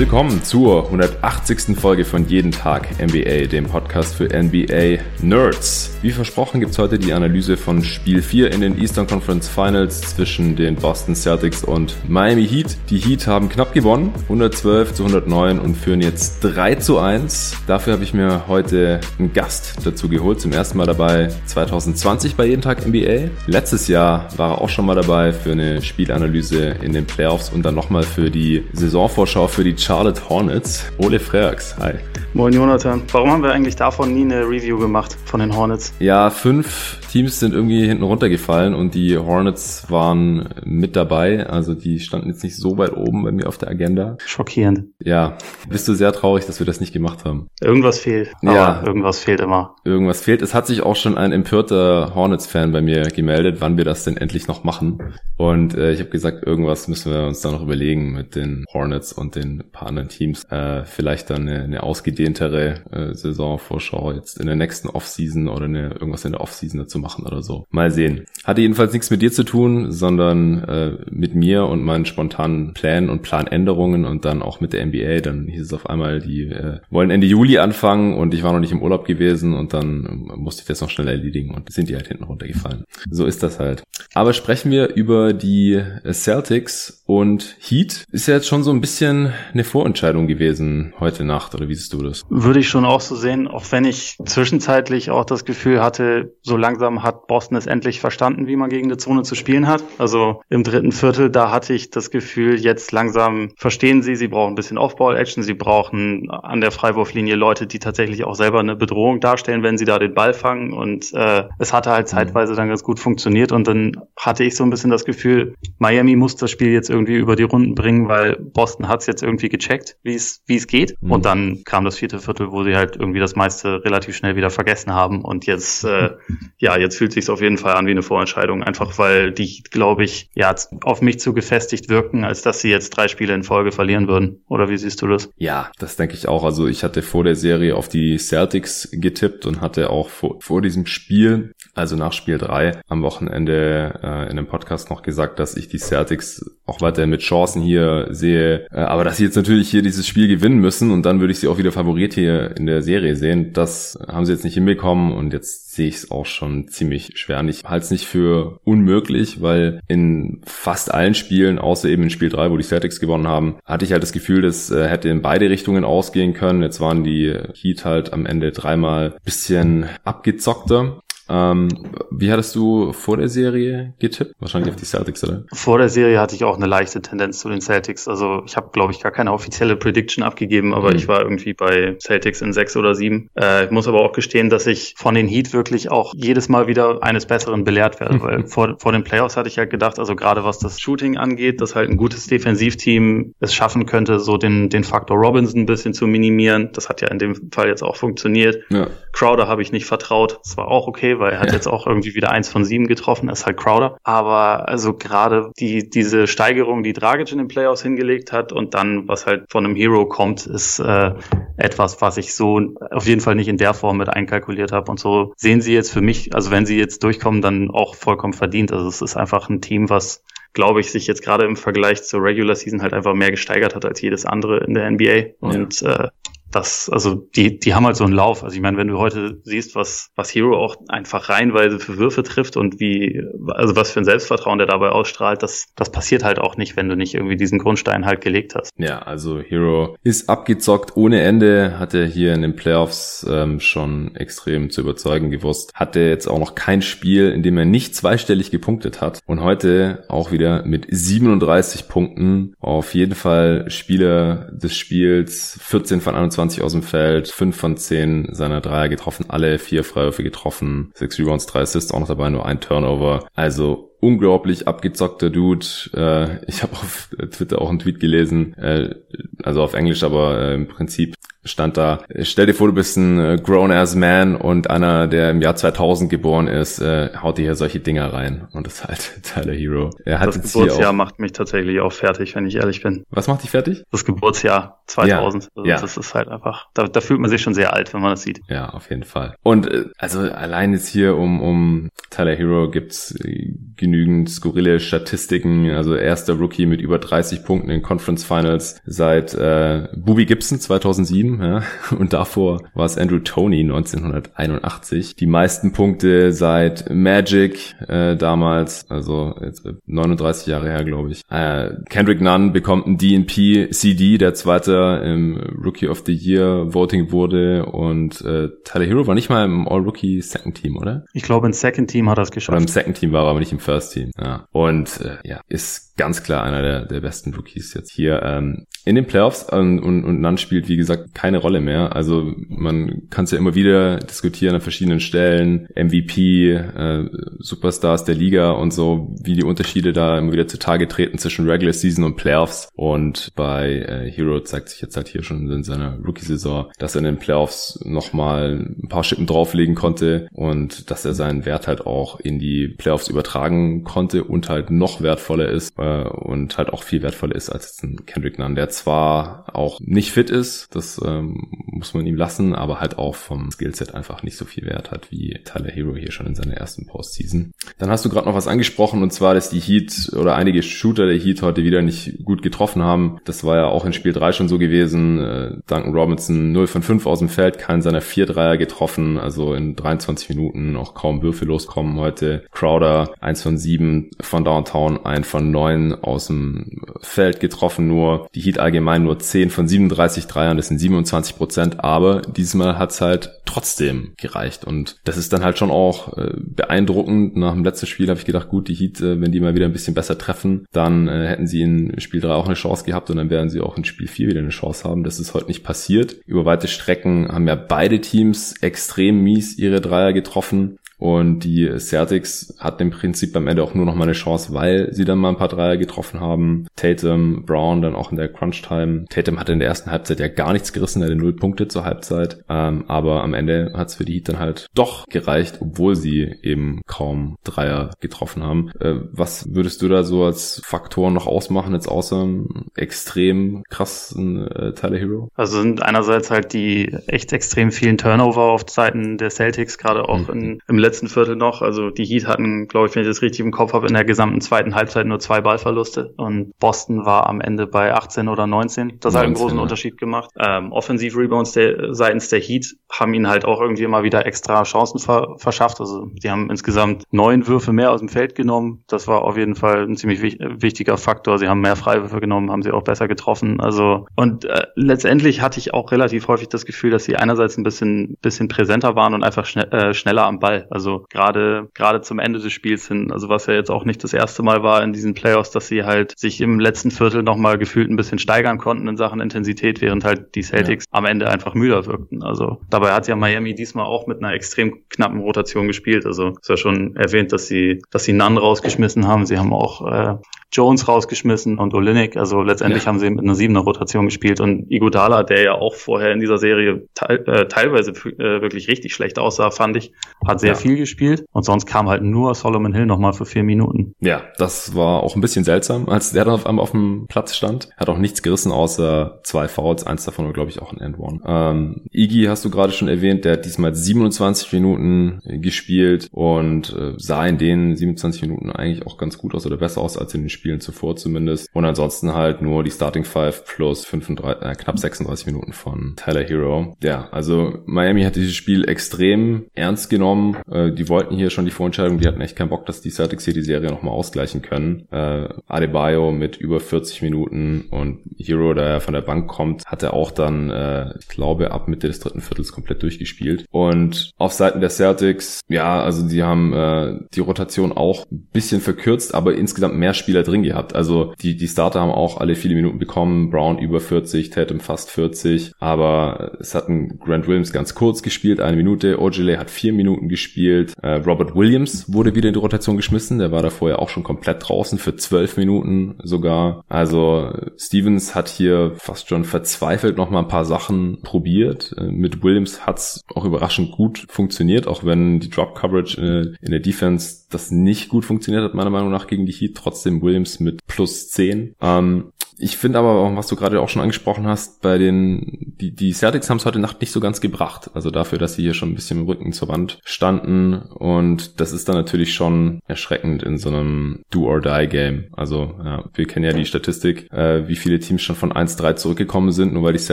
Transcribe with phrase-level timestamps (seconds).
[0.00, 1.78] Willkommen zur 180.
[1.78, 5.90] Folge von Jeden Tag NBA, dem Podcast für NBA Nerds.
[6.00, 10.56] Wie versprochen gibt's heute die Analyse von Spiel 4 in den Eastern Conference Finals zwischen
[10.56, 12.78] den Boston Celtics und Miami Heat.
[12.88, 17.58] Die Heat haben knapp gewonnen, 112 zu 109 und führen jetzt 3 zu 1.
[17.66, 22.46] Dafür habe ich mir heute einen Gast dazu geholt, zum ersten Mal dabei 2020 bei
[22.46, 23.28] Jeden Tag NBA.
[23.46, 27.62] Letztes Jahr war er auch schon mal dabei für eine Spielanalyse in den Playoffs und
[27.66, 30.84] dann nochmal für die Saisonvorschau für die Charlotte Hornets.
[30.98, 31.94] Ole Freaks, hi.
[32.32, 33.02] Moin Jonathan.
[33.10, 35.92] Warum haben wir eigentlich davon nie eine Review gemacht von den Hornets?
[35.98, 41.48] Ja, fünf Teams sind irgendwie hinten runtergefallen und die Hornets waren mit dabei.
[41.48, 44.16] Also die standen jetzt nicht so weit oben bei mir auf der Agenda.
[44.24, 44.84] Schockierend.
[45.02, 45.36] Ja,
[45.68, 47.48] bist du sehr traurig, dass wir das nicht gemacht haben.
[47.60, 48.30] Irgendwas fehlt.
[48.42, 48.84] Ja.
[48.86, 49.74] irgendwas fehlt immer.
[49.84, 50.40] Irgendwas fehlt.
[50.40, 54.16] Es hat sich auch schon ein empörter Hornets-Fan bei mir gemeldet, wann wir das denn
[54.16, 55.14] endlich noch machen.
[55.36, 59.12] Und äh, ich habe gesagt, irgendwas müssen wir uns da noch überlegen mit den Hornets
[59.12, 60.44] und den paar anderen Teams.
[60.50, 65.92] Äh, vielleicht dann eine, eine ausgedehntere äh, Saisonvorschau jetzt in der nächsten Offseason oder eine,
[65.92, 67.66] irgendwas in der Offseason dazu machen oder so.
[67.70, 68.26] Mal sehen.
[68.44, 73.08] Hatte jedenfalls nichts mit dir zu tun, sondern äh, mit mir und meinen spontanen Plänen
[73.08, 75.20] und Planänderungen und dann auch mit der NBA.
[75.20, 78.60] Dann hieß es auf einmal, die äh, wollen Ende Juli anfangen und ich war noch
[78.60, 81.94] nicht im Urlaub gewesen und dann musste ich das noch schnell erledigen und sind die
[81.94, 82.84] halt hinten runtergefallen.
[83.10, 83.82] So ist das halt.
[84.12, 88.04] Aber sprechen wir über die Celtics und Heat.
[88.12, 91.92] Ist ja jetzt schon so ein bisschen eine Vorentscheidung gewesen heute Nacht, oder wie siehst
[91.92, 92.24] du das?
[92.28, 96.56] Würde ich schon auch so sehen, auch wenn ich zwischenzeitlich auch das Gefühl hatte, so
[96.56, 99.84] langsam hat Boston es endlich verstanden, wie man gegen eine Zone zu spielen hat.
[99.98, 104.52] Also im dritten Viertel, da hatte ich das Gefühl, jetzt langsam verstehen sie, sie brauchen
[104.52, 109.20] ein bisschen Aufbau-Action, sie brauchen an der Freiwurflinie Leute, die tatsächlich auch selber eine Bedrohung
[109.20, 110.72] darstellen, wenn sie da den Ball fangen.
[110.72, 112.10] Und äh, es hatte halt mhm.
[112.10, 113.52] zeitweise dann ganz gut funktioniert.
[113.52, 117.16] Und dann hatte ich so ein bisschen das Gefühl, Miami muss das Spiel jetzt irgendwie
[117.16, 120.66] über die Runden bringen, weil Boston hat es jetzt irgendwie gecheckt, wie es wie es
[120.66, 120.96] geht.
[121.00, 121.12] Mhm.
[121.12, 124.50] Und dann kam das vierte Viertel, wo sie halt irgendwie das meiste relativ schnell wieder
[124.50, 125.22] vergessen haben.
[125.22, 126.10] Und jetzt, äh,
[126.58, 130.04] ja, jetzt fühlt sich auf jeden Fall an wie eine Vorentscheidung, einfach weil die, glaube
[130.04, 133.72] ich, ja, auf mich zu gefestigt wirken, als dass sie jetzt drei Spiele in Folge
[133.72, 134.42] verlieren würden.
[134.48, 135.30] Oder wie siehst du das?
[135.36, 136.44] Ja, das denke ich auch.
[136.44, 140.62] Also ich hatte vor der Serie auf die Celtics getippt und hatte auch vor, vor
[140.62, 145.56] diesem Spiel, also nach Spiel drei am Wochenende äh, in einem Podcast noch gesagt, dass
[145.56, 148.66] ich die Celtics auch weiter mit Chancen hier sehe.
[148.70, 151.40] Äh, aber dass sie jetzt natürlich hier dieses Spiel gewinnen müssen und dann würde ich
[151.40, 153.52] sie auch wieder Favorit hier in der Serie sehen.
[153.52, 157.42] Das haben sie jetzt nicht hinbekommen und jetzt sehe ich es auch schon ziemlich schwer.
[157.44, 162.28] Ich halte es nicht für unmöglich, weil in fast allen Spielen, außer eben in Spiel
[162.28, 165.22] 3, wo die Celtics gewonnen haben, hatte ich halt das Gefühl, das äh, hätte in
[165.22, 166.62] beide Richtungen ausgehen können.
[166.62, 171.00] Jetzt waren die Heat halt am Ende dreimal bisschen abgezockter.
[171.30, 171.68] Ähm,
[172.10, 174.34] wie hattest du vor der Serie getippt?
[174.40, 175.44] Wahrscheinlich auf die Celtics, oder?
[175.52, 178.08] Vor der Serie hatte ich auch eine leichte Tendenz zu den Celtics.
[178.08, 180.96] Also ich habe, glaube ich, gar keine offizielle Prediction abgegeben, aber mhm.
[180.96, 183.30] ich war irgendwie bei Celtics in sechs oder sieben.
[183.38, 186.66] Äh, ich muss aber auch gestehen, dass ich von den Heat wirklich auch jedes Mal
[186.66, 190.16] wieder eines Besseren belehrt werde, weil vor, vor den Playoffs hatte ich halt gedacht, also
[190.16, 194.68] gerade was das Shooting angeht, dass halt ein gutes Defensivteam es schaffen könnte, so den,
[194.68, 196.70] den Faktor Robinson ein bisschen zu minimieren.
[196.72, 198.64] Das hat ja in dem Fall jetzt auch funktioniert.
[198.70, 198.88] Ja.
[199.12, 200.40] Crowder habe ich nicht vertraut.
[200.42, 201.54] Das war auch okay, weil er hat ja.
[201.54, 203.96] jetzt auch irgendwie wieder eins von sieben getroffen, ist halt Crowder.
[204.02, 209.06] Aber also gerade die, diese Steigerung, die Dragic in den Playoffs hingelegt hat und dann,
[209.08, 211.12] was halt von einem Hero kommt, ist äh,
[211.56, 212.60] etwas, was ich so
[212.90, 214.90] auf jeden Fall nicht in der Form mit einkalkuliert habe.
[214.90, 218.32] Und so sehen sie jetzt für mich, also wenn sie jetzt durchkommen, dann auch vollkommen
[218.32, 218.72] verdient.
[218.72, 222.22] Also es ist einfach ein Team, was glaube ich, sich jetzt gerade im Vergleich zur
[222.22, 225.34] Regular Season halt einfach mehr gesteigert hat als jedes andere in der NBA.
[225.40, 226.06] Und ja.
[226.06, 226.08] äh,
[226.50, 228.42] das, also die, die haben halt so einen Lauf.
[228.42, 232.22] Also ich meine, wenn du heute siehst, was, was Hero auch einfach reihenweise für Würfe
[232.22, 236.38] trifft und wie, also was für ein Selbstvertrauen der dabei ausstrahlt, das, das passiert halt
[236.38, 238.70] auch nicht, wenn du nicht irgendwie diesen Grundstein halt gelegt hast.
[238.76, 244.14] Ja, also Hero ist abgezockt ohne Ende, hat er hier in den Playoffs ähm, schon
[244.16, 245.72] extrem zu überzeugen gewusst.
[245.74, 249.20] Hatte jetzt auch noch kein Spiel, in dem er nicht zweistellig gepunktet hat.
[249.26, 252.54] Und heute auch wieder mit 37 Punkten.
[252.58, 257.76] Auf jeden Fall Spieler des Spiels, 14 von 21 21 aus dem Feld, 5 von
[257.76, 262.30] 10 seiner Dreier getroffen, alle vier Freiwürfe getroffen, 6 Rebounds, 3 Assists auch noch dabei,
[262.30, 263.26] nur ein Turnover.
[263.34, 265.66] Also unglaublich abgezockter Dude.
[265.94, 268.94] Äh, ich habe auf Twitter auch einen Tweet gelesen, äh,
[269.42, 271.14] also auf Englisch, aber äh, im Prinzip
[271.44, 275.40] stand da, stell dir vor, du bist ein äh, grown-ass man und einer, der im
[275.40, 278.48] Jahr 2000 geboren ist, äh, haut dir hier solche Dinger rein.
[278.52, 279.90] Und das ist halt Tyler Hero.
[280.04, 283.04] Er hat das Geburtsjahr macht mich tatsächlich auch fertig, wenn ich ehrlich bin.
[283.10, 283.84] Was macht dich fertig?
[283.90, 285.44] Das Geburtsjahr 2000.
[285.44, 285.80] Ja, also ja.
[285.80, 288.22] Das ist halt einfach, da, da fühlt man sich schon sehr alt, wenn man das
[288.22, 288.40] sieht.
[288.48, 289.34] Ja, auf jeden Fall.
[289.42, 295.70] Und äh, also allein jetzt hier um, um Tyler Hero gibt's äh, genügend skurrile Statistiken.
[295.70, 301.29] Also erster Rookie mit über 30 Punkten in Conference Finals seit äh, Booby Gibson 2007.
[301.38, 301.62] Ja?
[301.96, 305.16] Und davor war es Andrew Tony 1981.
[305.16, 311.22] Die meisten Punkte seit Magic äh, damals, also jetzt 39 Jahre her, glaube ich.
[311.30, 317.12] Äh, Kendrick Nunn bekommt ein DNP CD, der zweite im Rookie of the Year Voting
[317.12, 317.66] wurde.
[317.66, 321.04] Und äh, Tyler Hero war nicht mal im All-Rookie Second Team, oder?
[321.12, 322.54] Ich glaube, im Second Team hat er es geschafft.
[322.56, 324.10] Oder im Second Team war er, aber nicht im First Team.
[324.18, 324.46] Ja.
[324.52, 328.94] Und äh, ja, ist ganz klar einer der, der besten Rookies jetzt hier ähm, in
[328.94, 331.94] den Playoffs ähm, und, und Nunn spielt, wie gesagt, keine Rolle mehr.
[331.94, 335.68] Also man kann es ja immer wieder diskutieren an verschiedenen Stellen.
[335.74, 337.04] MVP, äh,
[337.38, 341.74] Superstars der Liga und so, wie die Unterschiede da immer wieder zutage treten zwischen Regular
[341.74, 342.68] Season und Playoffs.
[342.74, 347.00] Und bei äh, Hero zeigt sich jetzt halt hier schon in seiner Rookie-Saison, dass er
[347.00, 351.86] in den Playoffs nochmal ein paar Schippen drauflegen konnte und dass er seinen Wert halt
[351.86, 356.82] auch in die Playoffs übertragen konnte und halt noch wertvoller ist äh, und halt auch
[356.82, 361.48] viel wertvoller ist als ein Kendrick Nunn, der zwar auch nicht fit ist, das ähm,
[361.66, 365.10] muss man ihm lassen, aber halt auch vom Skillset einfach nicht so viel Wert hat
[365.10, 367.52] wie Tyler Hero hier schon in seiner ersten Postseason.
[367.78, 371.06] Dann hast du gerade noch was angesprochen und zwar, dass die Heat oder einige Shooter
[371.06, 373.20] der Heat heute wieder nicht gut getroffen haben.
[373.24, 375.20] Das war ja auch in Spiel 3 schon so gewesen.
[375.20, 379.54] Äh, Duncan Robinson 0 von 5 aus dem Feld, keinen seiner 4 Dreier getroffen, also
[379.54, 382.44] in 23 Minuten auch kaum Würfe loskommen heute.
[382.50, 385.69] Crowder 1 von 7 von Downtown, 1 von 9
[386.02, 388.28] aus dem Feld getroffen nur.
[388.34, 393.00] Die Heat allgemein nur 10 von 37 Dreiern, das sind 27 Prozent, aber diesmal hat's
[393.00, 397.36] halt trotzdem gereicht und das ist dann halt schon auch äh, beeindruckend.
[397.36, 399.66] Nach dem letzten Spiel habe ich gedacht, gut, die Heat, äh, wenn die mal wieder
[399.66, 403.10] ein bisschen besser treffen, dann äh, hätten sie in Spiel 3 auch eine Chance gehabt
[403.10, 405.04] und dann werden sie auch in Spiel 4 wieder eine Chance haben.
[405.04, 406.16] Das ist heute nicht passiert.
[406.26, 410.78] Über weite Strecken haben ja beide Teams extrem mies ihre Dreier getroffen.
[411.00, 414.92] Und die Celtics hatten im Prinzip am Ende auch nur noch mal eine Chance, weil
[414.92, 416.66] sie dann mal ein paar Dreier getroffen haben.
[416.76, 419.06] Tatum, Brown dann auch in der Crunch-Time.
[419.08, 421.84] Tatum hatte in der ersten Halbzeit ja gar nichts gerissen, er hatte null Punkte zur
[421.84, 422.44] Halbzeit.
[422.48, 426.34] Ähm, aber am Ende hat es für die Heat dann halt doch gereicht, obwohl sie
[426.42, 428.70] eben kaum Dreier getroffen haben.
[428.78, 432.28] Äh, was würdest du da so als Faktor noch ausmachen, jetzt außer
[432.76, 435.28] extrem krassen äh, Tyler Hero?
[435.34, 440.28] Also sind einerseits halt die echt extrem vielen Turnover auf Seiten der Celtics, gerade auch
[440.28, 440.40] mhm.
[440.40, 441.62] in, im letzten letzten Viertel noch.
[441.62, 444.04] Also die Heat hatten, glaube ich, wenn ich das richtig im Kopf habe, in der
[444.04, 448.98] gesamten zweiten Halbzeit nur zwei Ballverluste und Boston war am Ende bei 18 oder 19.
[449.00, 449.62] Das 19, hat einen großen ja.
[449.62, 450.30] Unterschied gemacht.
[450.36, 451.56] Ähm, Offensiv-Rebounds
[451.90, 455.80] seitens der Heat haben ihnen halt auch irgendwie immer wieder extra Chancen ver verschafft.
[455.80, 458.82] Also die haben insgesamt neun Würfe mehr aus dem Feld genommen.
[458.88, 461.38] Das war auf jeden Fall ein ziemlich wich wichtiger Faktor.
[461.38, 463.60] Sie haben mehr Freiwürfe genommen, haben sie auch besser getroffen.
[463.60, 467.62] Also und äh, letztendlich hatte ich auch relativ häufig das Gefühl, dass sie einerseits ein
[467.62, 470.66] bisschen bisschen präsenter waren und einfach schne äh, schneller am Ball.
[470.70, 474.02] Also also gerade gerade zum Ende des Spiels hin, also was ja jetzt auch nicht
[474.02, 477.58] das erste Mal war in diesen Playoffs, dass sie halt sich im letzten Viertel nochmal
[477.58, 480.98] gefühlt ein bisschen steigern konnten in Sachen Intensität, während halt die Celtics ja.
[480.98, 482.22] am Ende einfach müder wirkten.
[482.22, 486.06] Also dabei hat ja Miami diesmal auch mit einer extrem knappen Rotation gespielt.
[486.06, 489.26] Also ist ja schon erwähnt, dass sie dass sie Nunn rausgeschmissen haben.
[489.26, 490.16] Sie haben auch äh,
[490.52, 492.16] Jones rausgeschmissen und Olinik.
[492.16, 492.88] Also letztendlich ja.
[492.88, 496.38] haben sie mit einer siebener Rotation gespielt und Iguodala, der ja auch vorher in dieser
[496.38, 499.92] Serie te äh, teilweise äh, wirklich richtig schlecht aussah, fand ich,
[500.26, 500.54] hat sehr ja.
[500.54, 503.94] viel gespielt und sonst kam halt nur Solomon Hill nochmal für vier Minuten.
[504.00, 507.34] Ja, das war auch ein bisschen seltsam, als der dann auf einmal auf dem Platz
[507.34, 507.70] stand.
[507.76, 510.98] Hat auch nichts gerissen, außer zwei Fouls, eins davon war glaube ich auch ein End
[510.98, 511.20] One.
[511.26, 516.94] Ähm, Iggy hast du gerade schon erwähnt, der hat diesmal 27 Minuten gespielt und äh,
[516.96, 520.22] sah in den 27 Minuten eigentlich auch ganz gut aus oder besser aus als in
[520.22, 521.48] den Spielen zuvor zumindest.
[521.52, 526.22] Und ansonsten halt nur die Starting Five plus 35, äh, knapp 36 Minuten von Tyler
[526.22, 526.76] Hero.
[526.82, 530.36] Ja, also Miami hat dieses Spiel extrem ernst genommen.
[530.50, 533.24] Äh, die wollten hier schon die Vorentscheidung, die hatten echt keinen Bock, dass die Celtics
[533.24, 534.86] hier die Serie nochmal ausgleichen können.
[534.90, 539.82] Äh, Adebayo mit über 40 Minuten und Hero, der ja von der Bank kommt, hat
[539.82, 543.46] er auch dann, äh, ich glaube, ab Mitte des dritten Viertels komplett durchgespielt.
[543.50, 548.60] Und auf Seiten der Celtics, ja, also die haben äh, die Rotation auch ein bisschen
[548.60, 550.74] verkürzt, aber insgesamt mehr Spieler drin gehabt.
[550.74, 553.30] Also die, die Starter haben auch alle viele Minuten bekommen.
[553.30, 555.52] Brown über 40, Tatum fast 40.
[555.58, 559.00] Aber es hat ein Grant Williams ganz kurz gespielt, eine Minute.
[559.00, 560.74] Ojale hat vier Minuten gespielt gespielt.
[560.82, 563.18] Äh, Robert Williams wurde wieder in die Rotation geschmissen.
[563.18, 566.64] Der war da vorher auch schon komplett draußen für zwölf Minuten sogar.
[566.68, 571.74] Also Stevens hat hier fast schon verzweifelt noch mal ein paar Sachen probiert.
[571.78, 576.50] Äh, mit Williams hat's auch überraschend gut funktioniert, auch wenn die Drop Coverage in, in
[576.50, 579.56] der Defense das nicht gut funktioniert hat, meiner Meinung nach, gegen die Heat.
[579.56, 581.54] Trotzdem Williams mit plus 10.
[581.60, 585.92] Ähm, ich finde aber, was du gerade auch schon angesprochen hast, bei den, die, die
[585.92, 587.70] Celtics haben es heute Nacht nicht so ganz gebracht.
[587.74, 590.54] Also dafür, dass sie hier schon ein bisschen im Rücken zur Wand standen.
[590.54, 595.08] Und das ist dann natürlich schon erschreckend in so einem Do-or-Die-Game.
[595.12, 599.32] Also ja, wir kennen ja die Statistik, äh, wie viele Teams schon von 1-3 zurückgekommen
[599.32, 599.92] sind, nur weil die,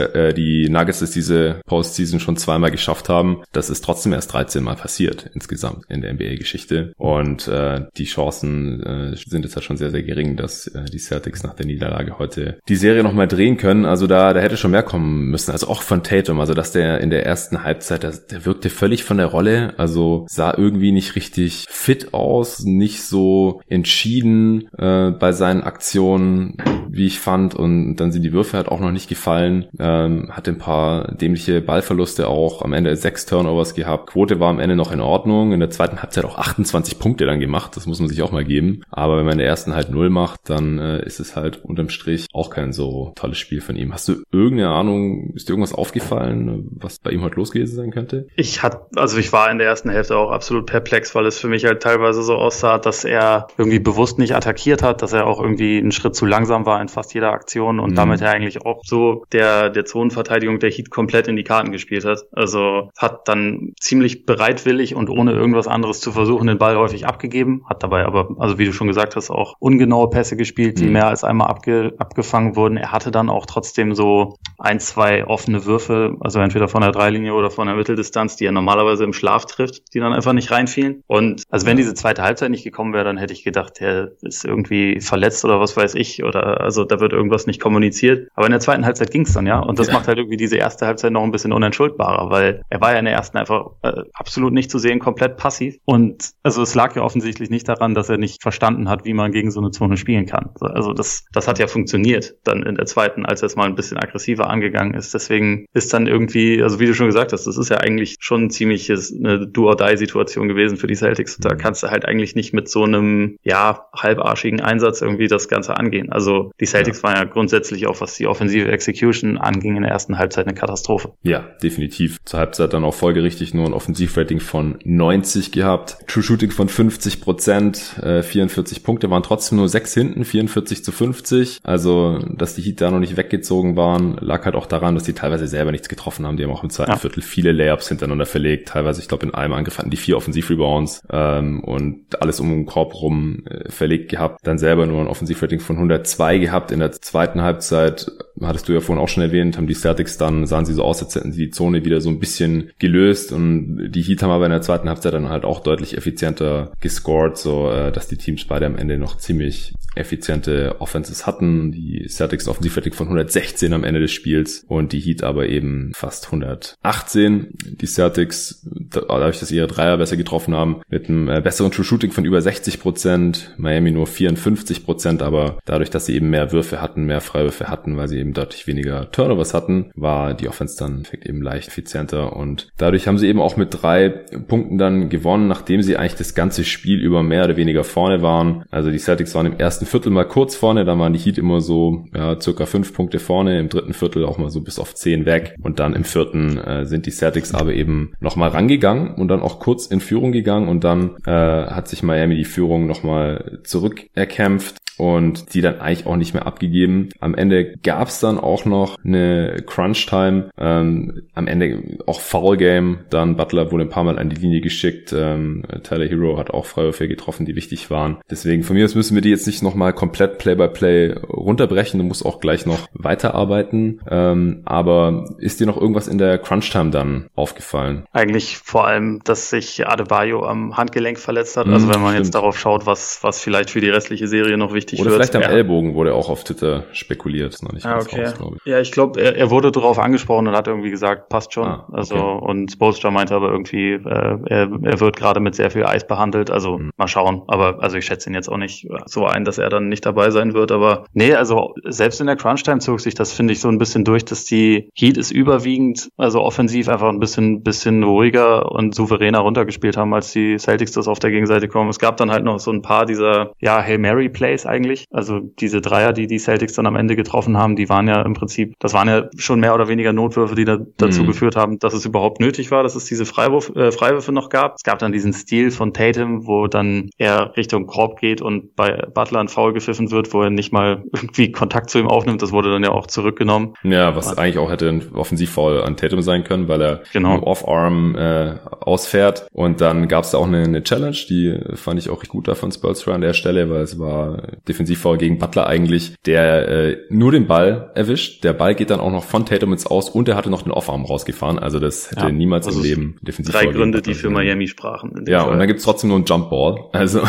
[0.00, 3.42] äh, die Nuggets es diese Postseason schon zweimal geschafft haben.
[3.52, 6.92] Das ist trotzdem erst 13 Mal passiert insgesamt in der NBA-Geschichte.
[6.96, 10.98] Und äh, die Chancen äh, sind jetzt halt schon sehr, sehr gering, dass äh, die
[10.98, 13.84] Celtics nach der Niederlage heute hätte die Serie noch mal drehen können.
[13.84, 15.50] Also da, da hätte schon mehr kommen müssen.
[15.50, 16.40] Also auch von Tatum.
[16.40, 19.74] Also dass der in der ersten Halbzeit, der, der wirkte völlig von der Rolle.
[19.76, 26.56] Also sah irgendwie nicht richtig fit aus, nicht so entschieden äh, bei seinen Aktionen,
[26.88, 27.54] wie ich fand.
[27.54, 29.66] Und dann sind die Würfe halt auch noch nicht gefallen.
[29.78, 32.62] Ähm, hatte ein paar dämliche Ballverluste auch.
[32.62, 34.10] Am Ende sechs Turnovers gehabt.
[34.10, 35.52] Quote war am Ende noch in Ordnung.
[35.52, 37.76] In der zweiten Halbzeit auch 28 Punkte dann gemacht.
[37.76, 38.82] Das muss man sich auch mal geben.
[38.90, 41.88] Aber wenn man in der ersten halt null macht, dann äh, ist es halt unterm
[41.88, 43.92] Strich auch kein so tolles Spiel von ihm.
[43.92, 47.90] Hast du irgendeine Ahnung, ist dir irgendwas aufgefallen, was bei ihm heute los gewesen sein
[47.90, 48.26] könnte?
[48.36, 51.48] Ich hatte, also ich war in der ersten Hälfte auch absolut perplex, weil es für
[51.48, 55.40] mich halt teilweise so aussah, dass er irgendwie bewusst nicht attackiert hat, dass er auch
[55.40, 57.96] irgendwie einen Schritt zu langsam war in fast jeder Aktion und mhm.
[57.96, 62.04] damit er eigentlich auch so der, der Zonenverteidigung der Heat komplett in die Karten gespielt
[62.04, 62.26] hat.
[62.32, 67.64] Also hat dann ziemlich bereitwillig und ohne irgendwas anderes zu versuchen den Ball häufig abgegeben,
[67.68, 70.92] hat dabei aber, also wie du schon gesagt hast, auch ungenaue Pässe gespielt, die mhm.
[70.92, 72.78] mehr als einmal abge, abge abgefangen wurden.
[72.78, 77.34] Er hatte dann auch trotzdem so ein, zwei offene Würfe, also entweder von der Dreilinie
[77.34, 81.02] oder von der Mitteldistanz, die er normalerweise im Schlaf trifft, die dann einfach nicht reinfielen.
[81.06, 84.44] Und also wenn diese zweite Halbzeit nicht gekommen wäre, dann hätte ich gedacht, der ist
[84.44, 88.28] irgendwie verletzt oder was weiß ich oder also da wird irgendwas nicht kommuniziert.
[88.34, 89.58] Aber in der zweiten Halbzeit ging es dann, ja.
[89.60, 89.92] Und das ja.
[89.92, 93.04] macht halt irgendwie diese erste Halbzeit noch ein bisschen unentschuldbarer, weil er war ja in
[93.04, 95.76] der ersten einfach äh, absolut nicht zu sehen, komplett passiv.
[95.84, 99.30] Und also es lag ja offensichtlich nicht daran, dass er nicht verstanden hat, wie man
[99.30, 100.50] gegen so eine Zone spielen kann.
[100.60, 103.66] Also das, das hat ja funktioniert funktioniert dann in der zweiten, als er es mal
[103.66, 105.14] ein bisschen aggressiver angegangen ist.
[105.14, 108.50] Deswegen ist dann irgendwie, also wie du schon gesagt hast, das ist ja eigentlich schon
[108.50, 111.36] ziemlich eine Do-or-Die-Situation gewesen für die Celtics.
[111.38, 115.76] Da kannst du halt eigentlich nicht mit so einem, ja, halbarschigen Einsatz irgendwie das Ganze
[115.76, 116.10] angehen.
[116.10, 117.08] Also die Celtics ja.
[117.08, 121.12] waren ja grundsätzlich auch, was die offensive Execution anging, in der ersten Halbzeit eine Katastrophe.
[121.22, 122.18] Ja, definitiv.
[122.24, 125.98] Zur Halbzeit dann auch folgerichtig nur ein Offensivrating von 90 gehabt.
[126.06, 130.92] True Shooting von 50 Prozent, äh, 44 Punkte, waren trotzdem nur sechs hinten, 44 zu
[130.92, 131.60] 50.
[131.88, 135.14] Also dass die Heat da noch nicht weggezogen waren, lag halt auch daran, dass die
[135.14, 136.36] teilweise selber nichts getroffen haben.
[136.36, 136.96] Die haben auch im zweiten ja.
[136.98, 138.68] Viertel viele Layups hintereinander verlegt.
[138.68, 142.66] Teilweise, ich glaube, in einem Angriff hatten die vier Offensivrebounds ähm, und alles um den
[142.66, 144.40] Korb rum äh, verlegt gehabt.
[144.46, 146.72] Dann selber nur ein Offensivrating von 102 gehabt.
[146.72, 150.46] In der zweiten Halbzeit, hattest du ja vorhin auch schon erwähnt, haben die Celtics dann,
[150.46, 153.90] sahen sie so aus, als hätten sie die Zone wieder so ein bisschen gelöst und
[153.90, 157.70] die Heat haben aber in der zweiten Halbzeit dann halt auch deutlich effizienter gescored, so
[157.70, 161.72] äh, dass die Teams beide am Ende noch ziemlich effiziente Offenses hatten.
[161.72, 166.26] Die Celtics Offensivrating von 116 am Ende des Spiels und die Heat aber eben fast
[166.26, 167.48] 118.
[167.80, 172.12] Die Celtics, dadurch, dass ihre Dreier besser getroffen haben, mit einem äh, besseren True Shooting
[172.12, 176.80] von über 60 Prozent, Miami nur 54 Prozent, aber dadurch, dass sie eben mehr Würfe
[176.80, 181.04] hatten, mehr Freiwürfe hatten, weil sie eben deutlich weniger Turnovers hatten, war die Offense dann
[181.24, 185.82] eben leicht effizienter und dadurch haben sie eben auch mit drei Punkten dann gewonnen, nachdem
[185.82, 188.64] sie eigentlich das ganze Spiel über mehr oder weniger vorne waren.
[188.70, 191.60] Also die Celtics waren im ersten Viertel mal kurz vorne, da waren die Heat immer
[191.60, 195.26] so ja, circa fünf Punkte vorne, im dritten Viertel auch mal so bis auf zehn
[195.26, 199.40] weg und dann im vierten äh, sind die Celtics aber eben nochmal rangegangen und dann
[199.40, 204.76] auch kurz in Führung gegangen und dann äh, hat sich Miami die Führung nochmal zurückerkämpft
[204.98, 207.08] und die dann eigentlich auch nicht mehr abgegeben.
[207.20, 213.36] Am Ende gab es dann auch noch eine Crunch-Time, ähm, am Ende auch Foul-Game, dann
[213.36, 217.08] Butler wurde ein paar Mal an die Linie geschickt, ähm, Tyler Hero hat auch Freiwürfe
[217.08, 218.18] getroffen, die wichtig waren.
[218.30, 222.04] Deswegen von mir aus müssen wir die jetzt nicht nochmal komplett Play-by-Play -play runterbrechen, du
[222.04, 227.28] musst auch gleich noch weiterarbeiten, ähm, aber ist dir noch irgendwas in der Crunch-Time dann
[227.36, 228.04] aufgefallen?
[228.12, 232.26] Eigentlich vor allem, dass sich Adebayo am Handgelenk verletzt hat, also mhm, wenn man stimmt.
[232.26, 235.22] jetzt darauf schaut, was, was vielleicht für die restliche Serie noch wichtig richtig Oder wird.
[235.22, 235.56] vielleicht am ja.
[235.56, 237.54] Ellbogen wurde auch auf Twitter spekuliert.
[237.54, 238.26] Ist noch nicht ah, okay.
[238.26, 238.70] raus, ich.
[238.70, 241.66] Ja, ich glaube, er, er, wurde darauf angesprochen und hat irgendwie gesagt, passt schon.
[241.66, 241.96] Ah, okay.
[241.96, 246.06] Also und Spolstra meinte aber irgendwie, äh, er, er wird gerade mit sehr viel Eis
[246.06, 246.50] behandelt.
[246.50, 246.90] Also mhm.
[246.96, 247.42] mal schauen.
[247.48, 250.30] Aber also ich schätze ihn jetzt auch nicht so ein, dass er dann nicht dabei
[250.30, 250.72] sein wird.
[250.72, 254.04] Aber nee, also selbst in der Crunch-Time zog sich das, finde ich, so ein bisschen
[254.04, 259.40] durch, dass die Heat ist überwiegend, also offensiv einfach ein bisschen, bisschen ruhiger und souveräner
[259.40, 261.90] runtergespielt haben, als die Celtics das auf der Gegenseite kommen.
[261.90, 264.77] Es gab dann halt noch so ein paar dieser, ja, Hail Mary Plays eigentlich.
[265.10, 268.34] Also diese Dreier, die die Celtics dann am Ende getroffen haben, die waren ja im
[268.34, 271.28] Prinzip, das waren ja schon mehr oder weniger Notwürfe, die da, dazu mhm.
[271.28, 274.76] geführt haben, dass es überhaupt nötig war, dass es diese Freiwurf, äh, Freiwürfe noch gab.
[274.76, 279.06] Es gab dann diesen Stil von Tatum, wo dann er Richtung Korb geht und bei
[279.14, 282.42] Butler ein Foul gepfiffen wird, wo er nicht mal irgendwie Kontakt zu ihm aufnimmt.
[282.42, 283.74] Das wurde dann ja auch zurückgenommen.
[283.82, 287.42] Ja, was und, eigentlich auch hätte ein Offensivfoul an Tatum sein können, weil er genau.
[287.42, 289.46] Off-Arm äh, ausfährt.
[289.52, 292.54] Und dann gab es da auch eine, eine, Challenge, die fand ich auch gut da
[292.54, 297.32] von Spolstra an der Stelle, weil es war Defensivfoul gegen Butler eigentlich, der äh, nur
[297.32, 298.44] den Ball erwischt.
[298.44, 300.72] Der Ball geht dann auch noch von Tatum ins Aus und er hatte noch den
[300.72, 301.58] Off-Arm rausgefahren.
[301.58, 305.24] Also das hätte ja, niemals im Leben Defensivfoul Drei Gründe, die für Miami sprachen.
[305.26, 305.52] Ja, Fall.
[305.52, 306.88] und dann gibt's trotzdem nur einen Jumpball.
[306.98, 307.22] Also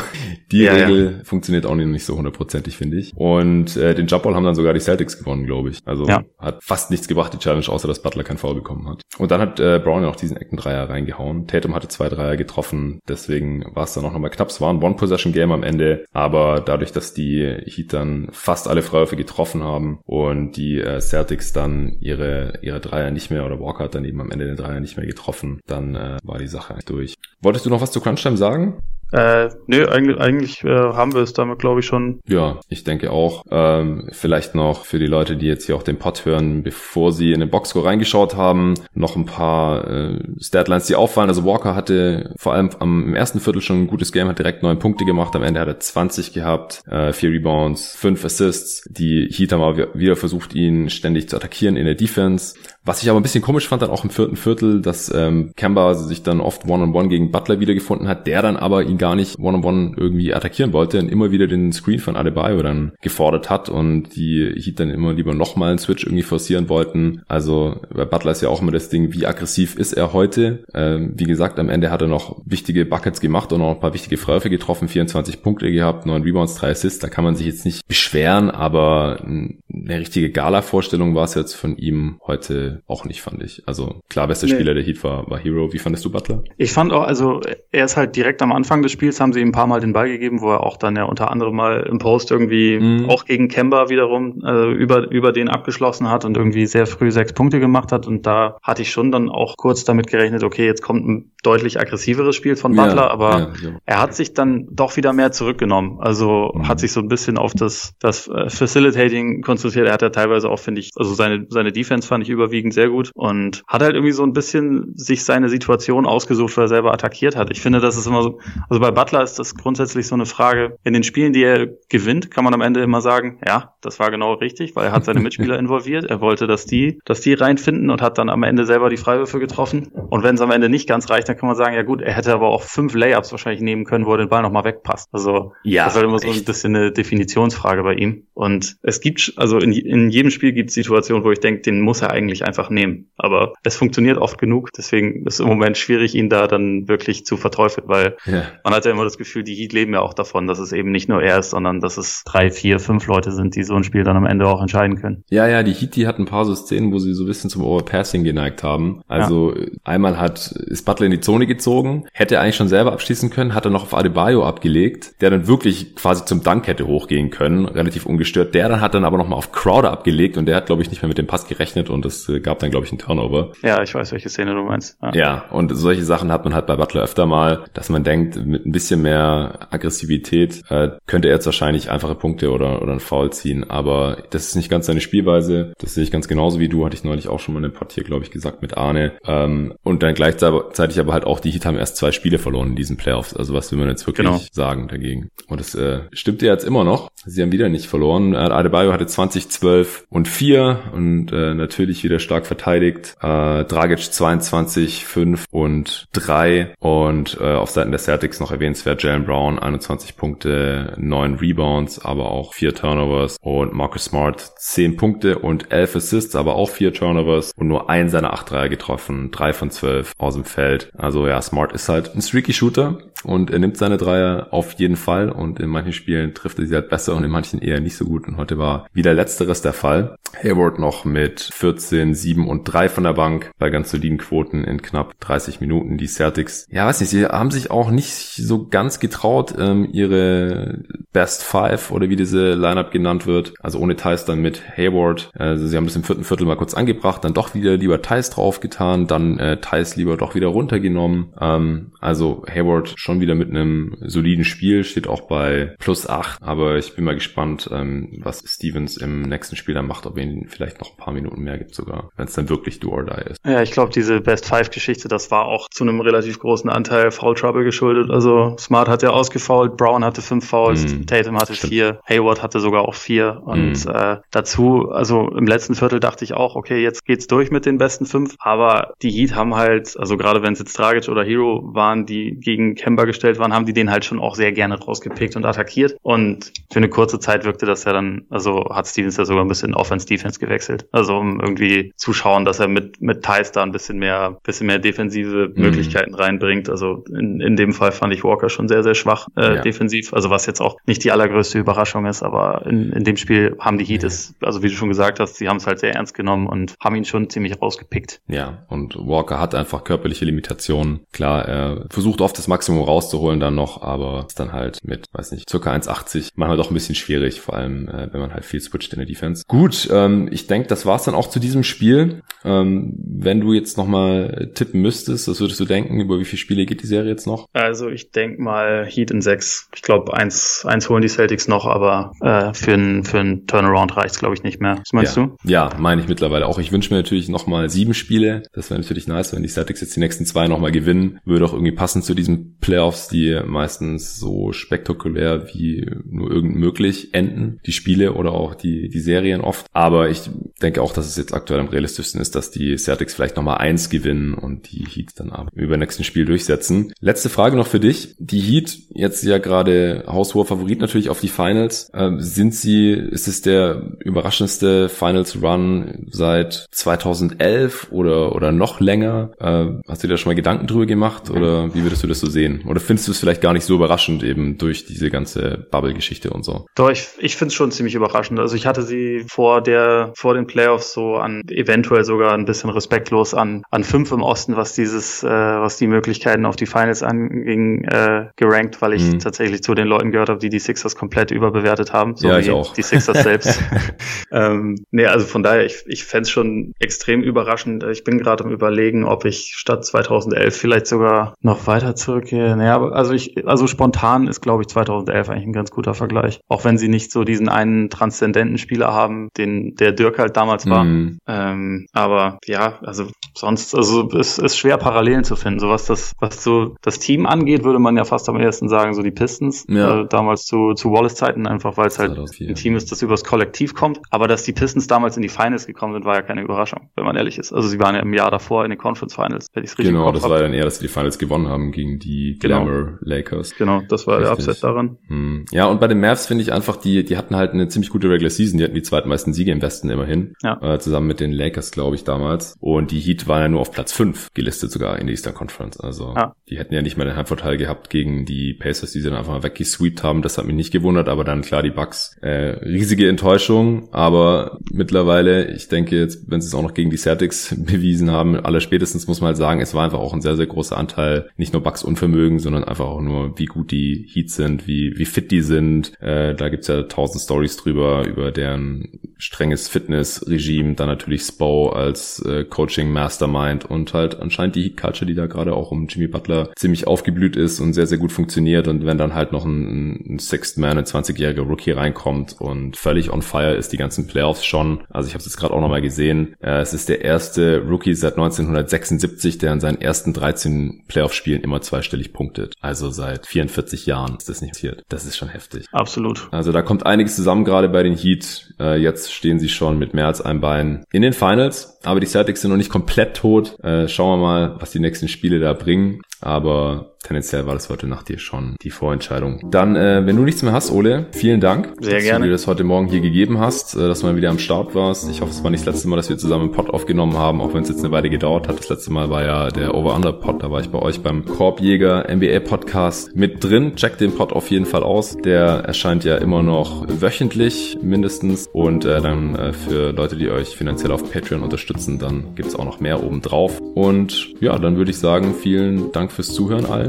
[0.51, 1.23] die ja, Regel ja.
[1.23, 3.15] funktioniert auch nicht so hundertprozentig, finde ich.
[3.15, 5.79] Und äh, den Jumpball haben dann sogar die Celtics gewonnen, glaube ich.
[5.85, 9.01] Also hat fast nichts gebracht, die Challenge, außer dass Butler kein Foul bekommen hat.
[9.17, 11.47] Und dann hat äh, Brown ja noch diesen Eckendreier reingehauen.
[11.47, 14.49] Tatum hatte zwei Dreier getroffen, deswegen war es dann auch nochmal knapp.
[14.49, 19.15] Es war ein One-Possession-Game am Ende, aber dadurch, dass die Heat dann fast alle Freiwürfe
[19.15, 23.95] getroffen haben und die äh, Celtics dann ihre, ihre Dreier nicht mehr, oder Walker hat
[23.95, 27.15] dann eben am Ende den Dreier nicht mehr getroffen, dann äh, war die Sache durch.
[27.41, 28.81] Wolltest du noch was zu Crunchtime sagen?
[29.11, 32.21] Äh, nö, eigentlich, eigentlich äh, haben wir es damit, glaube ich, schon.
[32.27, 33.43] Ja, ich denke auch.
[33.49, 37.31] Ähm, vielleicht noch für die Leute, die jetzt hier auch den Pod hören, bevor sie
[37.31, 41.29] in den Boxscore reingeschaut haben, noch ein paar äh, Statlines, die auffallen.
[41.29, 44.61] Also Walker hatte vor allem am, im ersten Viertel schon ein gutes Game, hat direkt
[44.61, 45.35] neun Punkte gemacht.
[45.35, 48.83] Am Ende hat er 20 gehabt, äh, vier Rebounds, fünf Assists.
[48.89, 52.55] Die Heat haben aber wieder versucht, ihn ständig zu attackieren in der Defense.
[52.85, 55.95] Was ich aber ein bisschen komisch fand, dann auch im vierten Viertel, dass ähm, Kemba
[55.95, 59.15] sich dann oft One-on-One -on -one gegen Butler wiedergefunden hat, der dann aber ihn gar
[59.15, 62.91] nicht One-on-One -on -one irgendwie attackieren wollte und immer wieder den Screen von Adebayo dann
[63.01, 67.23] gefordert hat und die Heat dann immer lieber nochmal einen Switch irgendwie forcieren wollten.
[67.27, 70.63] Also bei Butler ist ja auch immer das Ding, wie aggressiv ist er heute?
[70.73, 73.93] Ähm, wie gesagt, am Ende hat er noch wichtige Buckets gemacht und auch ein paar
[73.93, 77.65] wichtige Freiwürfe getroffen, 24 Punkte gehabt, 9 Rebounds, 3 Assists, da kann man sich jetzt
[77.65, 83.41] nicht beschweren, aber eine richtige Gala-Vorstellung war es jetzt von ihm heute auch nicht, fand
[83.43, 83.63] ich.
[83.65, 84.53] Also klar, bester nee.
[84.53, 85.73] Spieler der Heat war, war Hero.
[85.73, 86.43] Wie fandest du Butler?
[86.57, 87.41] Ich fand auch, also
[87.71, 89.93] er ist halt direkt am Anfang des Spiels, haben sie ihm ein paar Mal den
[89.93, 93.09] Ball gegeben, wo er auch dann ja unter anderem mal im Post irgendwie mhm.
[93.09, 97.33] auch gegen Kemba wiederum äh, über, über den abgeschlossen hat und irgendwie sehr früh sechs
[97.33, 98.07] Punkte gemacht hat.
[98.07, 101.79] Und da hatte ich schon dann auch kurz damit gerechnet, okay, jetzt kommt ein deutlich
[101.79, 103.77] aggressiveres Spiel von Butler, ja, aber ja, ja.
[103.85, 105.99] er hat sich dann doch wieder mehr zurückgenommen.
[105.99, 106.67] Also mhm.
[106.67, 109.87] hat sich so ein bisschen auf das, das äh, Facilitating konzentriert.
[109.87, 112.89] Er hat ja teilweise auch, finde ich, also seine, seine Defense fand ich überwiegend sehr
[112.89, 116.93] gut und hat halt irgendwie so ein bisschen sich seine Situation ausgesucht, weil er selber
[116.93, 117.49] attackiert hat.
[117.51, 120.77] Ich finde, das ist immer so, also bei Butler ist das grundsätzlich so eine Frage.
[120.83, 124.11] In den Spielen, die er gewinnt, kann man am Ende immer sagen, ja, das war
[124.11, 126.05] genau richtig, weil er hat seine Mitspieler involviert.
[126.05, 129.39] Er wollte, dass die, dass die reinfinden und hat dann am Ende selber die Freiwürfe
[129.39, 129.91] getroffen.
[130.09, 132.13] Und wenn es am Ende nicht ganz reicht, dann kann man sagen, ja gut, er
[132.13, 135.09] hätte aber auch fünf Layups wahrscheinlich nehmen können, wo er den Ball nochmal wegpasst.
[135.11, 138.27] Also ja, das ist halt immer so ein bisschen eine Definitionsfrage bei ihm.
[138.33, 141.81] Und es gibt, also in, in jedem Spiel gibt es Situationen, wo ich denke, den
[141.81, 143.11] muss er eigentlich einfach nehmen.
[143.17, 147.25] Aber es funktioniert oft genug, deswegen ist es im Moment schwierig, ihn da dann wirklich
[147.25, 148.43] zu verteufeln, weil ja.
[148.69, 150.91] Man hat ja immer das Gefühl, die Heat leben ja auch davon, dass es eben
[150.91, 153.83] nicht nur er ist, sondern dass es drei, vier, fünf Leute sind, die so ein
[153.83, 155.23] Spiel dann am Ende auch entscheiden können.
[155.29, 157.49] Ja, ja, die Heat, die hat ein paar so Szenen, wo sie so ein bisschen
[157.49, 159.01] zum Overpassing geneigt haben.
[159.07, 159.65] Also ja.
[159.83, 163.53] einmal hat, ist Butler in die Zone gezogen, gezogen, hätte eigentlich schon selber abschließen können,
[163.53, 167.65] hat er noch auf Adebayo abgelegt, der dann wirklich quasi zum Dank hätte hochgehen können,
[167.65, 168.55] relativ ungestört.
[168.55, 171.01] Der dann hat dann aber nochmal auf Crowder abgelegt und der hat, glaube ich, nicht
[171.01, 173.51] mehr mit dem Pass gerechnet und es äh, gab dann, glaube ich, einen Turnover.
[173.61, 174.97] Ja, ich weiß, welche Szene du meinst.
[175.01, 175.13] Ja.
[175.13, 178.65] ja, und solche Sachen hat man halt bei Butler öfter mal, dass man denkt, mit
[178.65, 183.31] ein bisschen mehr Aggressivität äh, könnte er jetzt wahrscheinlich einfache Punkte oder, oder einen Foul
[183.31, 185.73] ziehen, aber das ist nicht ganz seine Spielweise.
[185.79, 187.73] Das sehe ich ganz genauso wie du, hatte ich neulich auch schon mal in einem
[187.73, 189.13] Pod hier, glaube ich, gesagt mit Arne.
[189.25, 192.75] Ähm, und dann gleichzeitig aber halt auch die Heat haben erst zwei Spiele verloren in
[192.75, 193.33] diesen Playoffs.
[193.33, 194.41] Also was will man jetzt wirklich genau.
[194.51, 195.29] sagen dagegen?
[195.47, 197.09] Und das äh, stimmt ja jetzt immer noch.
[197.25, 198.33] Sie haben wieder nicht verloren.
[198.33, 203.15] Äh, Adebayo hatte 20, 12 und 4 und äh, natürlich wieder stark verteidigt.
[203.21, 209.25] Äh, Dragic 22, 5 und 3 und äh, auf Seiten der Celtics noch erwähnenswert Jalen
[209.25, 213.37] Brown 21 Punkte, 9 Rebounds, aber auch 4 Turnovers.
[213.41, 217.51] Und Marcus Smart 10 Punkte und 11 Assists, aber auch 4 Turnovers.
[217.55, 220.91] Und nur ein seiner 8 Dreier getroffen, 3 von 12 aus dem Feld.
[220.97, 224.95] Also ja, Smart ist halt ein streaky Shooter und er nimmt seine Dreier auf jeden
[224.95, 227.97] Fall und in manchen Spielen trifft er sie halt besser und in manchen eher nicht
[227.97, 230.15] so gut und heute war wieder letzteres der Fall.
[230.41, 234.81] Hayward noch mit 14, 7 und 3 von der Bank bei ganz soliden Quoten in
[234.81, 235.97] knapp 30 Minuten.
[235.97, 240.83] Die Celtics, ja weiß nicht, sie haben sich auch nicht so ganz getraut, ähm, ihre
[241.11, 245.31] Best Five oder wie diese Lineup genannt wird, also ohne Thais dann mit Hayward.
[245.35, 248.29] Also sie haben das im vierten Viertel mal kurz angebracht, dann doch wieder lieber Thais
[248.29, 251.33] draufgetan, dann äh, Thais lieber doch wieder runtergenommen.
[251.39, 256.77] Ähm, also Hayward schon wieder mit einem soliden Spiel, steht auch bei plus 8, aber
[256.77, 260.47] ich bin mal gespannt, ähm, was Stevens im nächsten Spiel dann macht, ob er ihn
[260.47, 263.31] vielleicht noch ein paar Minuten mehr gibt sogar, wenn es dann wirklich do or die
[263.31, 263.39] ist.
[263.45, 267.11] Ja, ich glaube, diese Best Five Geschichte, das war auch zu einem relativ großen Anteil
[267.11, 268.11] Foul Trouble geschuldet.
[268.11, 271.73] Also Smart hat ja ausgefault, Brown hatte fünf Fouls, mm, Tatum hatte stimmt.
[271.73, 273.89] vier, Hayward hatte sogar auch vier und mm.
[273.89, 277.77] äh, dazu, also im letzten Viertel dachte ich auch, okay, jetzt geht's durch mit den
[277.77, 281.69] besten fünf, aber die Heat haben halt, also gerade wenn es jetzt Dragic oder Hero
[281.73, 285.35] waren, die gegen Kemba gestellt waren, haben die den halt schon auch sehr gerne rausgepickt
[285.35, 289.25] und attackiert und für eine kurze Zeit wirkte das ja dann, also hat Stevens ja
[289.25, 290.87] sogar ein bisschen Offense-Defense gewechselt.
[290.91, 294.67] Also um irgendwie zu schauen, dass er mit, mit Thais da ein bisschen mehr, bisschen
[294.67, 295.61] mehr defensive mhm.
[295.61, 296.69] Möglichkeiten reinbringt.
[296.69, 299.61] Also in, in dem Fall fand ich Walker schon sehr, sehr schwach äh, ja.
[299.61, 300.13] defensiv.
[300.13, 303.77] Also was jetzt auch nicht die allergrößte Überraschung ist, aber in, in dem Spiel haben
[303.77, 306.13] die Heat es, also wie du schon gesagt hast, sie haben es halt sehr ernst
[306.13, 308.21] genommen und haben ihn schon ziemlich rausgepickt.
[308.27, 311.01] Ja, und Walker hat einfach körperliche Limitationen.
[311.11, 315.31] Klar, er versucht oft das Maximum rauszuholen dann noch, aber ist dann halt mit, weiß
[315.31, 318.59] nicht, circa 1,80 manchmal doch ein bisschen schwierig, vor allem äh, wenn man halt viel
[318.59, 319.43] switcht in der Defense.
[319.47, 322.21] Gut, ähm, ich denke, das war's dann auch zu diesem Spiel.
[322.45, 325.99] Ähm, wenn du jetzt nochmal tippen müsstest, was würdest du denken?
[325.99, 327.47] Über wie viele Spiele geht die Serie jetzt noch?
[327.53, 329.69] Also ich denke mal Heat in sechs.
[329.73, 333.97] Ich glaube, eins, eins holen die Celtics noch, aber äh, für einen für ein Turnaround
[333.97, 334.77] reicht's glaube ich, nicht mehr.
[334.79, 335.25] Was meinst ja.
[335.25, 335.35] du?
[335.43, 336.59] Ja, meine ich mittlerweile auch.
[336.59, 338.43] Ich wünsche mir natürlich nochmal sieben Spiele.
[338.53, 341.19] Das wäre natürlich nice, wenn die Celtics jetzt die nächsten zwei nochmal gewinnen.
[341.25, 347.13] Würde auch irgendwie passen zu diesen Playoffs, die meistens so spektakulär wie nur irgend möglich
[347.13, 347.59] enden.
[347.65, 349.65] Die Spiele oder auch die, die Serien oft.
[349.73, 350.29] Aber ich
[350.61, 353.89] denke auch, dass es jetzt aktuell am realistischsten ist, dass die Celtics vielleicht nochmal eins
[353.89, 356.93] gewinnen und die Heat dann aber über nächsten Spiel durchsetzen.
[357.01, 358.15] Letzte Frage noch für dich.
[358.17, 361.91] Die Heat, jetzt ja gerade haushoher Favorit natürlich auf die Finals.
[361.93, 369.31] Ähm, sind sie, ist es der überraschendste Finals Run seit 2011 oder, oder noch länger?
[369.37, 372.21] Äh, hast du dir da schon mal Gedanken drüber gemacht oder wie würdest du das
[372.21, 372.61] so sehen?
[372.69, 376.45] Oder findest du es vielleicht gar nicht so überraschend eben durch diese ganze Bubble-Geschichte und
[376.45, 376.67] so?
[376.75, 378.39] Doch, ich, ich finde es schon ziemlich überraschend.
[378.39, 382.69] Also ich hatte sie vor der, vor den Playoffs so an eventuell sogar ein bisschen
[382.69, 387.01] respektlos an, an fünf im Osten, was dieses, äh, was die Möglichkeiten auf die Finals
[387.01, 389.17] anging, äh, gerankt, weil ich mhm.
[389.17, 392.15] tatsächlich zu den Leuten gehört habe, die die Sixers komplett überbewertet haben.
[392.17, 392.73] So ja, ich auch.
[392.75, 393.63] Die Sixers selbst.
[394.31, 397.83] ähm, nee, also von daher, ich, ich fände es schon extrem überraschend.
[397.85, 402.58] Ich bin gerade am überlegen, ob ich statt 2011 vielleicht sogar noch weiter zurückgehe.
[402.59, 406.41] Naja, also ich, also spontan ist, glaube ich, 2011 eigentlich ein ganz guter Vergleich.
[406.49, 410.69] Auch wenn sie nicht so diesen einen transzendenten Spieler haben, den der Dirk halt damals
[410.69, 410.83] war.
[410.83, 411.19] Mhm.
[411.25, 415.59] Ähm, aber ja, also sonst, also es ist schwer Parallelen zu finden.
[415.59, 418.93] So was das, was so das Team angeht, würde man ja fast am ehesten sagen,
[418.93, 419.65] so die Pistons.
[419.69, 420.01] Ja.
[420.01, 423.73] Äh, damals zu, zu Wallace-Zeiten, einfach weil es halt ein Team ist, das übers Kollektiv
[423.73, 424.01] kommt.
[424.09, 427.05] Aber dass die Pistons damals in die Finals gekommen sind, war ja keine Überraschung, wenn
[427.05, 427.53] man ehrlich ist.
[427.53, 430.11] Also sie waren ja im Jahr davor in den Conference Finals, wenn ich richtig Genau,
[430.11, 432.65] das war dann eher, dass sie die Finals gewonnen haben gegen die genau.
[432.65, 433.55] Glamour Lakers.
[433.57, 434.45] Genau, das war richtig.
[434.45, 434.97] der Upset daran.
[435.07, 435.45] Hm.
[435.51, 438.09] Ja, und bei den Mavs finde ich einfach, die, die hatten halt eine ziemlich gute
[438.09, 438.57] Regular Season.
[438.57, 440.33] Die hatten die zweitmeisten Siege im Westen immerhin.
[440.43, 440.59] Ja.
[440.61, 442.55] Äh, zusammen mit den Lakers, glaube ich, damals.
[442.59, 445.79] Und die Heat waren ja nur auf Platz 5 gelistet sogar in der Eastern Conference.
[445.79, 446.35] Also ja.
[446.49, 449.33] die hätten ja nicht mal den Heimvorteil gehabt gegen die Pacers, die sie dann einfach
[449.33, 450.21] mal weggesweept haben.
[450.21, 452.17] Das hat mich nicht gewundert, aber dann klar die Bucks.
[452.21, 456.97] Äh, riesige Enttäuschung, aber mittlerweile, ich denke jetzt, wenn sie es auch noch gegen die
[456.97, 460.35] Celtics bewiesen haben, aller spätestens muss man halt sagen, es war einfach auch ein sehr,
[460.35, 464.35] sehr großer Anteil, nicht nur Bucks Unvermögen, sondern einfach auch nur, wie gut die Heats
[464.35, 465.93] sind, wie, wie fit die sind.
[465.99, 472.19] Äh, da gibt's ja tausend Stories drüber, über deren strenges Fitnessregime, dann natürlich Spo als
[472.25, 476.07] äh, Coaching Mastermind und halt anscheinend die Heat Culture, die da gerade auch um Jimmy
[476.07, 480.15] Butler ziemlich aufgeblüht ist und sehr, sehr gut funktioniert und wenn dann halt noch ein,
[480.15, 484.45] ein Sixth Man, ein 20-jähriger Rookie reinkommt und völlig on fire ist die ganzen Playoffs
[484.45, 484.83] schon.
[484.89, 486.35] Also ich habe es jetzt gerade auch nochmal gesehen.
[486.39, 491.61] Äh, es ist der erste Rookie seit 1976, der in seinen ersten 13 Playoff-Spielen immer
[491.61, 492.55] zweistellig punktet.
[492.61, 494.83] Also seit 44 Jahren ist das nicht passiert.
[494.89, 495.65] Das ist schon heftig.
[495.71, 496.27] Absolut.
[496.31, 498.53] Also da kommt einiges zusammen gerade bei den Heat.
[498.59, 501.79] Äh, jetzt stehen sie schon mit mehr als einem Bein in den Finals.
[501.83, 503.57] Aber die Celtics sind noch nicht komplett tot.
[503.63, 506.01] Äh, schauen wir mal, was die nächsten Spiele da bringen.
[506.21, 509.39] Aber tendenziell war das heute nach dir schon die Vorentscheidung.
[509.49, 512.19] Dann, äh, wenn du nichts mehr hast, Ole, vielen Dank, Sehr dass gerne.
[512.19, 514.75] du dir das heute Morgen hier gegeben hast, äh, dass du mal wieder am Start
[514.75, 515.09] warst.
[515.09, 517.41] Ich hoffe, es war nicht das letzte Mal, dass wir zusammen einen Pod aufgenommen haben,
[517.41, 518.59] auch wenn es jetzt eine Weile gedauert hat.
[518.59, 523.15] Das letzte Mal war ja der Over-Under-Pod, da war ich bei euch beim Korbjäger NBA-Podcast
[523.15, 523.75] mit drin.
[523.75, 525.15] Check den Pod auf jeden Fall aus.
[525.17, 530.49] Der erscheint ja immer noch wöchentlich mindestens und äh, dann äh, für Leute, die euch
[530.49, 533.59] finanziell auf Patreon unterstützen, dann gibt's auch noch mehr oben drauf.
[533.75, 536.88] Und ja, dann würde ich sagen, vielen Dank fürs Zuhören allen